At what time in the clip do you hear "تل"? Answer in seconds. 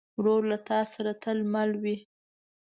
1.23-1.37